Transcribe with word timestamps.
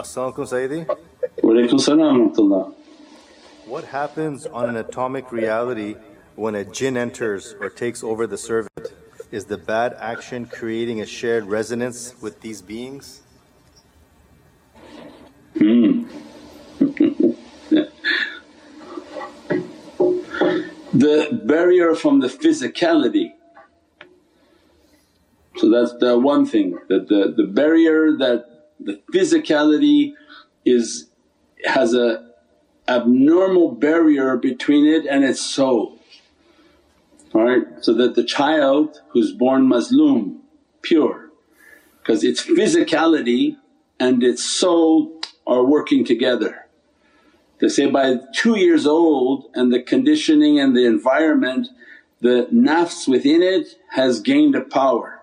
As-salamu 0.00 0.32
Sayyidi. 0.48 0.86
Walaikum 1.42 1.78
salam 1.78 2.74
What 3.66 3.84
happens 3.84 4.46
on 4.46 4.70
an 4.70 4.76
atomic 4.76 5.30
reality 5.30 5.96
when 6.36 6.54
a 6.54 6.64
jinn 6.64 6.96
enters 6.96 7.54
or 7.60 7.68
takes 7.68 8.02
over 8.02 8.26
the 8.26 8.38
servant? 8.38 8.94
Is 9.30 9.44
the 9.44 9.58
bad 9.58 9.94
action 10.00 10.46
creating 10.46 11.02
a 11.02 11.06
shared 11.06 11.44
resonance 11.44 12.14
with 12.22 12.40
these 12.40 12.62
beings? 12.62 13.20
Hmm. 15.58 16.04
the 20.94 21.42
barrier 21.44 21.94
from 21.94 22.20
the 22.20 22.28
physicality. 22.28 23.32
So 25.58 25.68
that's 25.68 25.92
the 25.98 26.18
one 26.18 26.46
thing 26.46 26.78
that 26.88 27.08
the, 27.08 27.34
the 27.36 27.44
barrier 27.44 28.16
that 28.16 28.49
the 28.80 29.00
physicality 29.12 30.14
is 30.64 31.08
has 31.64 31.94
a 31.94 32.30
abnormal 32.88 33.70
barrier 33.72 34.36
between 34.36 34.86
it 34.86 35.06
and 35.06 35.24
its 35.24 35.40
soul. 35.40 35.98
Alright, 37.34 37.84
so 37.84 37.94
that 37.94 38.16
the 38.16 38.24
child 38.24 39.00
who's 39.10 39.32
born 39.32 39.68
Masoom, 39.68 40.38
pure, 40.82 41.30
because 41.98 42.24
its 42.24 42.44
physicality 42.44 43.56
and 44.00 44.22
its 44.24 44.42
soul 44.42 45.20
are 45.46 45.64
working 45.64 46.04
together. 46.04 46.66
They 47.60 47.68
say 47.68 47.86
by 47.86 48.16
two 48.34 48.58
years 48.58 48.86
old 48.86 49.50
and 49.54 49.72
the 49.72 49.82
conditioning 49.82 50.58
and 50.58 50.76
the 50.76 50.86
environment, 50.86 51.68
the 52.20 52.48
nafs 52.52 53.06
within 53.06 53.42
it 53.42 53.76
has 53.90 54.20
gained 54.20 54.56
a 54.56 54.62
power. 54.62 55.19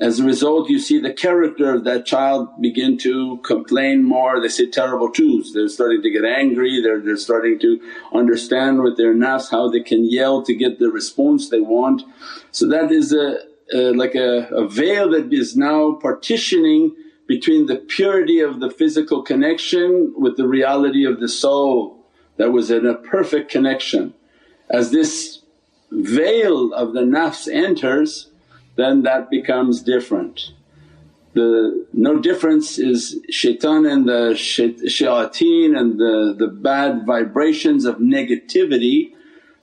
As 0.00 0.18
a 0.18 0.24
result 0.24 0.70
you 0.70 0.78
see 0.78 0.98
the 0.98 1.12
character 1.12 1.74
of 1.74 1.84
that 1.84 2.06
child 2.06 2.48
begin 2.58 2.96
to 2.98 3.36
complain 3.44 4.02
more, 4.02 4.40
they 4.40 4.48
say 4.48 4.66
terrible 4.66 5.10
truths, 5.10 5.52
they're 5.52 5.68
starting 5.68 6.00
to 6.02 6.10
get 6.10 6.24
angry, 6.24 6.80
they're, 6.82 7.00
they're 7.00 7.18
starting 7.18 7.58
to 7.58 7.78
understand 8.14 8.82
with 8.82 8.96
their 8.96 9.14
nafs 9.14 9.50
how 9.50 9.68
they 9.68 9.80
can 9.80 10.10
yell 10.10 10.42
to 10.42 10.54
get 10.54 10.78
the 10.78 10.90
response 10.90 11.50
they 11.50 11.60
want. 11.60 12.02
So 12.50 12.66
that 12.68 12.90
is 12.90 13.12
a, 13.12 13.40
a 13.74 13.92
like 13.92 14.14
a, 14.14 14.48
a 14.48 14.66
veil 14.66 15.10
that 15.10 15.30
is 15.34 15.54
now 15.54 15.92
partitioning 15.92 16.96
between 17.28 17.66
the 17.66 17.76
purity 17.76 18.40
of 18.40 18.58
the 18.58 18.70
physical 18.70 19.22
connection 19.22 20.14
with 20.16 20.38
the 20.38 20.48
reality 20.48 21.04
of 21.04 21.20
the 21.20 21.28
soul 21.28 22.06
that 22.38 22.52
was 22.52 22.70
in 22.70 22.86
a 22.86 22.94
perfect 22.94 23.50
connection. 23.50 24.14
As 24.70 24.92
this 24.92 25.42
veil 25.90 26.72
of 26.72 26.94
the 26.94 27.02
nafs 27.02 27.52
enters 27.52 28.29
then 28.76 29.02
that 29.02 29.30
becomes 29.30 29.82
different. 29.82 30.52
The 31.32 31.86
no 31.92 32.18
difference 32.18 32.78
is 32.78 33.20
shaitan 33.30 33.86
and 33.86 34.08
the 34.08 34.32
shayateen 34.34 35.78
and 35.78 35.98
the, 35.98 36.34
the 36.36 36.48
bad 36.48 37.06
vibrations 37.06 37.84
of 37.84 37.96
negativity. 37.96 39.12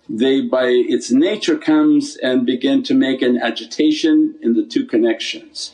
They 0.10 0.42
by 0.42 0.68
its 0.68 1.12
nature 1.12 1.58
comes 1.58 2.16
and 2.18 2.46
begin 2.46 2.84
to 2.84 2.94
make 2.94 3.22
an 3.22 3.38
agitation 3.38 4.36
in 4.42 4.54
the 4.54 4.64
two 4.64 4.86
connections. 4.86 5.74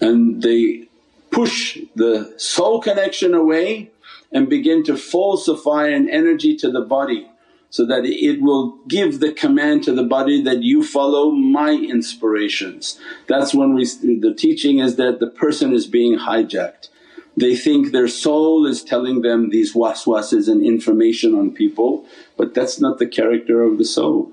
And 0.00 0.42
they 0.42 0.88
push 1.30 1.78
the 1.94 2.32
soul 2.38 2.80
connection 2.80 3.34
away 3.34 3.90
and 4.32 4.48
begin 4.48 4.82
to 4.84 4.96
falsify 4.96 5.88
an 5.88 6.08
energy 6.08 6.56
to 6.56 6.70
the 6.70 6.80
body 6.80 7.28
so 7.72 7.84
that 7.86 8.04
it 8.04 8.40
will 8.40 8.78
give 8.86 9.18
the 9.18 9.32
command 9.32 9.82
to 9.82 9.92
the 9.92 10.04
body 10.04 10.40
that 10.42 10.62
you 10.62 10.84
follow 10.84 11.32
my 11.32 11.72
inspirations. 11.72 13.00
That's 13.26 13.52
when 13.52 13.74
we… 13.74 13.84
the 13.84 14.34
teaching 14.36 14.78
is 14.78 14.94
that 14.96 15.18
the 15.18 15.26
person 15.26 15.72
is 15.72 15.88
being 15.88 16.18
hijacked. 16.18 16.90
They 17.34 17.56
think 17.56 17.90
their 17.90 18.08
soul 18.08 18.66
is 18.66 18.84
telling 18.84 19.22
them 19.22 19.48
these 19.48 19.74
waswases 19.74 20.48
and 20.48 20.64
information 20.64 21.34
on 21.34 21.50
people 21.50 22.06
but 22.36 22.54
that's 22.54 22.80
not 22.80 22.98
the 22.98 23.06
character 23.06 23.62
of 23.62 23.78
the 23.78 23.84
soul. 23.84 24.32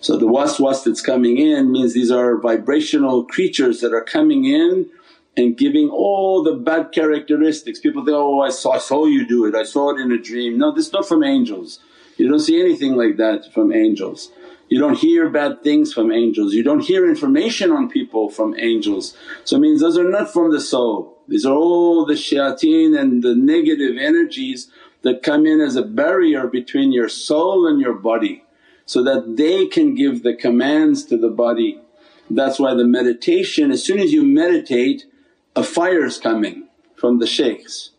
So 0.00 0.16
the 0.16 0.26
waswas 0.26 0.84
that's 0.84 1.02
coming 1.02 1.38
in 1.38 1.72
means 1.72 1.94
these 1.94 2.10
are 2.10 2.38
vibrational 2.38 3.24
creatures 3.24 3.80
that 3.80 3.92
are 3.92 4.04
coming 4.04 4.44
in 4.44 4.88
and 5.36 5.58
giving 5.58 5.90
all 5.90 6.42
the 6.42 6.54
bad 6.54 6.92
characteristics. 6.92 7.80
People 7.80 8.04
think, 8.04 8.14
oh 8.16 8.40
I 8.40 8.50
saw, 8.50 8.72
I 8.72 8.78
saw 8.78 9.06
you 9.06 9.26
do 9.26 9.44
it, 9.44 9.54
I 9.54 9.64
saw 9.64 9.90
it 9.90 10.00
in 10.00 10.12
a 10.12 10.18
dream. 10.18 10.58
No 10.58 10.74
this 10.74 10.86
is 10.86 10.92
not 10.92 11.06
from 11.08 11.24
angels. 11.24 11.80
You 12.16 12.28
don't 12.28 12.40
see 12.40 12.60
anything 12.60 12.96
like 12.96 13.16
that 13.16 13.52
from 13.52 13.72
angels. 13.72 14.30
You 14.68 14.80
don't 14.80 14.98
hear 14.98 15.28
bad 15.28 15.62
things 15.62 15.92
from 15.92 16.10
angels, 16.10 16.52
you 16.52 16.64
don't 16.64 16.80
hear 16.80 17.08
information 17.08 17.70
on 17.70 17.88
people 17.88 18.30
from 18.30 18.58
angels. 18.58 19.16
So 19.44 19.56
it 19.56 19.60
means 19.60 19.80
those 19.80 19.96
are 19.96 20.10
not 20.10 20.32
from 20.32 20.50
the 20.50 20.60
soul, 20.60 21.18
these 21.28 21.46
are 21.46 21.54
all 21.54 22.04
the 22.04 22.14
shayateen 22.14 22.98
and 22.98 23.22
the 23.22 23.36
negative 23.36 23.96
energies 23.96 24.68
that 25.02 25.22
come 25.22 25.46
in 25.46 25.60
as 25.60 25.76
a 25.76 25.82
barrier 25.82 26.48
between 26.48 26.90
your 26.90 27.08
soul 27.08 27.66
and 27.66 27.80
your 27.80 27.94
body 27.94 28.44
so 28.86 29.04
that 29.04 29.36
they 29.36 29.66
can 29.66 29.94
give 29.94 30.22
the 30.22 30.34
commands 30.34 31.04
to 31.04 31.16
the 31.16 31.30
body. 31.30 31.80
That's 32.28 32.58
why 32.58 32.74
the 32.74 32.86
meditation, 32.86 33.70
as 33.70 33.84
soon 33.84 34.00
as 34.00 34.12
you 34.12 34.24
meditate 34.24 35.04
a 35.54 35.62
fire 35.62 36.04
is 36.04 36.18
coming 36.18 36.68
from 36.96 37.18
the 37.18 37.26
shaykhs. 37.26 37.90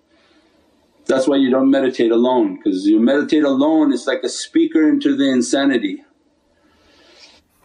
That's 1.07 1.28
why 1.28 1.38
you 1.38 1.50
don't 1.50 1.72
meditate 1.72 2.12
alone 2.12 2.57
because 2.57 2.85
you 2.85 3.00
meditate 3.00 3.44
alone 3.44 3.94
it's 3.94 4.07
like 4.07 4.23
a 4.23 4.29
speaker 4.29 4.88
into 4.88 5.16
the 5.16 5.29
insanity. 5.29 6.03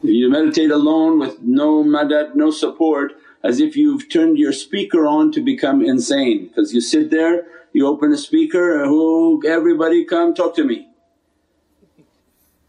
If 0.02 0.10
you 0.10 0.30
meditate 0.30 0.70
alone 0.70 1.18
with 1.18 1.40
no 1.42 1.82
madad, 1.84 2.34
no 2.34 2.50
support 2.50 3.12
as 3.44 3.60
if 3.60 3.76
you've 3.76 4.08
turned 4.08 4.38
your 4.38 4.52
speaker 4.52 5.06
on 5.06 5.32
to 5.32 5.40
become 5.40 5.84
insane 5.84 6.48
because 6.48 6.72
you 6.72 6.80
sit 6.80 7.10
there, 7.10 7.46
you 7.72 7.86
open 7.86 8.12
a 8.12 8.18
speaker, 8.18 8.84
who 8.84 9.42
everybody 9.46 10.04
come 10.04 10.34
talk 10.34 10.54
to 10.56 10.64
me. 10.64 10.88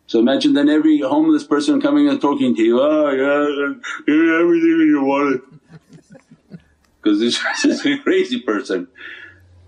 So 0.07 0.19
imagine 0.19 0.53
then 0.53 0.69
every 0.69 0.99
homeless 0.99 1.43
person 1.43 1.81
coming 1.81 2.07
and 2.07 2.19
talking 2.19 2.55
to 2.55 2.61
you, 2.61 2.79
oh 2.81 3.09
yeah, 3.09 4.41
everything 4.41 4.69
you 4.69 5.03
wanted 5.03 5.41
because 7.03 7.19
this 7.19 7.39
is 7.65 7.85
a 7.85 7.97
crazy 7.99 8.39
person. 8.39 8.87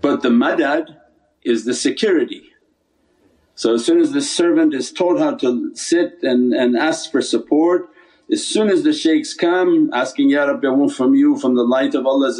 But 0.00 0.22
the 0.22 0.28
madad 0.28 0.95
is 1.46 1.64
the 1.64 1.74
security. 1.74 2.50
So 3.54 3.74
as 3.74 3.86
soon 3.86 4.00
as 4.00 4.12
the 4.12 4.20
servant 4.20 4.74
is 4.74 4.92
taught 4.92 5.18
how 5.18 5.34
to 5.36 5.74
sit 5.74 6.18
and, 6.22 6.52
and 6.52 6.76
ask 6.76 7.10
for 7.10 7.22
support, 7.22 7.88
as 8.30 8.44
soon 8.44 8.68
as 8.68 8.82
the 8.82 8.92
shaykhs 8.92 9.34
come 9.34 9.88
asking, 9.94 10.30
Ya 10.30 10.44
Rabbi 10.44 10.66
I 10.66 10.70
want 10.70 10.92
from 10.92 11.14
you 11.14 11.38
from 11.38 11.54
the 11.54 11.62
light 11.62 11.94
of 11.94 12.06
Allah 12.06 12.32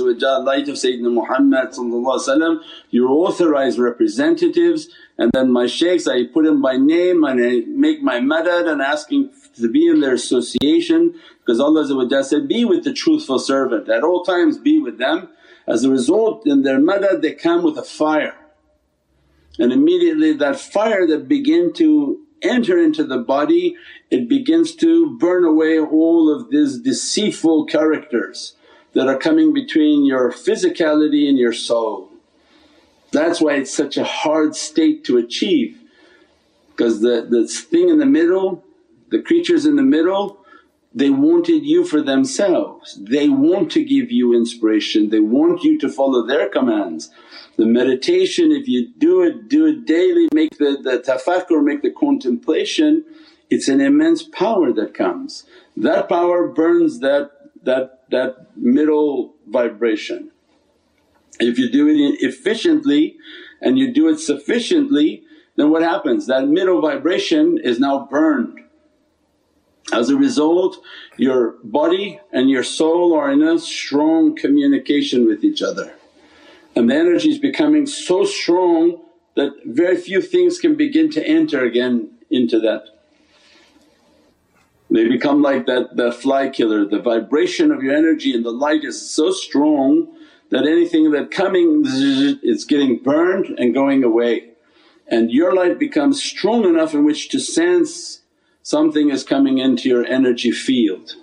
light 0.43 0.69
of 0.69 0.75
Sayyidina 0.75 1.13
Muhammad 1.13 2.59
your 2.91 3.09
authorized 3.09 3.79
representatives 3.79 4.89
and 5.17 5.31
then 5.33 5.53
my 5.53 5.67
shaykhs 5.67 6.09
I 6.09 6.27
put 6.27 6.45
them 6.45 6.61
by 6.61 6.77
name 6.77 7.23
and 7.23 7.41
I 7.41 7.63
make 7.69 8.03
my 8.03 8.19
madad 8.19 8.69
and 8.69 8.83
asking 8.83 9.31
to 9.55 9.71
be 9.71 9.87
in 9.87 10.01
their 10.01 10.15
association 10.15 11.15
because 11.39 11.61
Allah 11.61 12.25
said, 12.25 12.49
be 12.49 12.65
with 12.65 12.83
the 12.83 12.93
truthful 12.93 13.39
servant 13.39 13.89
at 13.89 14.03
all 14.03 14.25
times 14.25 14.59
be 14.59 14.81
with 14.81 14.99
them. 14.99 15.29
As 15.69 15.85
a 15.85 15.91
result 15.91 16.47
in 16.47 16.63
their 16.63 16.81
madad 16.81 17.23
they 17.23 17.33
come 17.33 17.63
with 17.63 17.79
a 17.79 17.85
fire 17.85 18.35
and 19.59 19.73
immediately 19.73 20.33
that 20.33 20.59
fire 20.59 21.07
that 21.07 21.29
begin 21.29 21.73
to 21.73 22.21
enter 22.43 22.79
into 22.79 23.03
the 23.03 23.19
body 23.19 23.77
it 24.11 24.29
begins 24.29 24.75
to 24.77 25.17
burn 25.19 25.45
away 25.45 25.79
all 25.79 26.33
of 26.33 26.51
these 26.51 26.79
deceitful 26.79 27.67
characters 27.67 28.55
that 28.93 29.09
are 29.09 29.19
coming 29.19 29.53
between 29.53 30.05
your 30.05 30.31
physicality 30.33 31.29
and 31.29 31.39
your 31.39 31.53
soul. 31.53 32.11
That's 33.13 33.41
why 33.41 33.57
it's 33.57 33.75
such 33.75 33.97
a 33.97 34.05
hard 34.05 34.55
state 34.55 35.05
to 35.05 35.19
achieve 35.19 35.79
because 36.71 37.01
the, 37.01 37.27
the 37.29 37.49
thing 37.49 37.89
in 37.89 37.99
the 37.99 38.07
middle, 38.07 38.63
the 39.11 39.23
creatures 39.23 39.65
in 39.65 39.77
the 39.77 39.83
middle 39.83 40.45
they 40.97 41.11
wanted 41.11 41.67
you 41.67 41.85
for 41.85 42.01
themselves, 42.01 42.99
they 43.03 43.29
want 43.29 43.71
to 43.73 43.85
give 43.85 44.11
you 44.11 44.35
inspiration, 44.35 45.11
they 45.11 45.21
want 45.21 45.63
you 45.63 45.79
to 45.79 45.91
follow 45.91 46.27
their 46.27 46.49
commands. 46.49 47.11
The 47.57 47.67
meditation 47.67 48.51
if 48.51 48.67
you 48.67 48.89
do 48.97 49.23
it, 49.23 49.49
do 49.49 49.67
it 49.67 49.85
daily, 49.85 50.29
make 50.33 50.57
the, 50.57 50.79
the 50.83 50.99
tafakkur, 50.99 51.63
make 51.63 51.83
the 51.83 51.91
contemplation, 51.91 53.05
it's 53.51 53.69
an 53.69 53.83
immense 53.83 54.23
power 54.23 54.73
that 54.73 54.95
comes. 54.95 55.45
That 55.77 56.09
power 56.09 56.49
burns 56.49 57.01
that, 57.01 57.31
that, 57.63 58.09
that 58.11 58.57
middle 58.57 59.35
vibration. 59.47 60.31
If 61.39 61.59
you 61.59 61.71
do 61.71 61.89
it 61.89 62.25
efficiently 62.25 63.19
and 63.61 63.79
you 63.79 63.93
do 63.93 64.09
it 64.09 64.19
sufficiently 64.19 65.25
then 65.57 65.71
what 65.71 65.81
happens? 65.83 66.27
That 66.27 66.49
middle 66.49 66.83
vibration 66.83 67.59
is 67.63 67.81
now 67.81 68.07
burned 68.11 68.61
as 69.93 70.11
a 70.11 70.17
result 70.17 70.79
your 71.17 71.55
body 71.63 72.21
and 72.33 72.51
your 72.51 72.63
soul 72.63 73.15
are 73.15 73.31
in 73.31 73.43
a 73.43 73.59
strong 73.59 74.35
communication 74.35 75.27
with 75.27 75.45
each 75.45 75.63
other. 75.63 75.95
And 76.75 76.91
the 76.91 76.95
energy 76.95 77.31
is 77.31 77.39
becoming 77.39 77.87
so 77.87 78.25
strong 78.25 79.01
that 79.37 79.53
very 79.65 79.97
few 79.97 80.21
things 80.21 80.59
can 80.59 80.75
begin 80.75 81.11
to 81.13 81.27
enter 81.27 81.65
again 81.65 82.11
into 82.31 82.61
that. 82.61 82.85
They 84.91 85.09
become 85.09 85.43
like 85.43 85.67
that, 85.67 85.97
that 85.97 86.15
fly 86.15 86.49
killer, 86.49 86.85
the 86.85 87.01
vibration 87.01 87.71
of 87.71 87.83
your 87.83 87.95
energy 87.95 88.35
and 88.35 88.45
the 88.45 88.51
light 88.51 88.85
is 88.85 89.11
so 89.11 89.31
strong 89.31 90.09
that 90.51 90.67
anything 90.67 91.11
that 91.11 91.31
coming 91.31 91.83
is 91.87 92.65
getting 92.65 93.03
burned 93.03 93.47
and 93.59 93.75
going 93.75 94.05
away. 94.05 94.51
And 95.09 95.31
your 95.31 95.55
light 95.55 95.79
becomes 95.79 96.23
strong 96.23 96.65
enough 96.65 96.95
in 96.95 97.05
which 97.05 97.29
to 97.31 97.41
sense 97.41 98.21
something 98.67 99.11
is 99.11 99.23
coming 99.23 99.59
into 99.59 99.89
your 99.89 100.05
energy 100.05 100.51
field. 100.51 101.15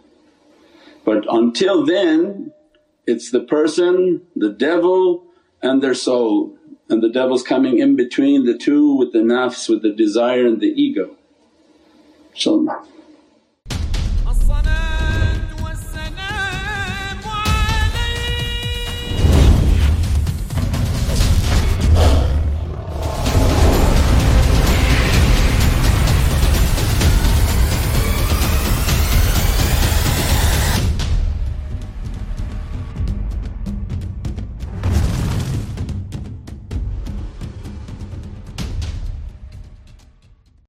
But 1.03 1.25
until 1.29 1.85
then 1.85 2.53
it's 3.05 3.31
the 3.31 3.41
person, 3.41 4.21
the 4.33 4.49
devil 4.49 5.25
and 5.61 5.83
their 5.83 5.93
soul 5.93 6.57
and 6.87 7.03
the 7.03 7.09
devil's 7.09 7.43
coming 7.43 7.79
in 7.79 7.97
between 7.97 8.45
the 8.45 8.57
two 8.57 8.95
with 8.95 9.11
the 9.11 9.19
nafs, 9.19 9.67
with 9.67 9.81
the 9.81 9.91
desire 9.91 10.45
and 10.45 10.61
the 10.61 10.67
ego. 10.67 11.17
InshaAllah. 12.33 12.87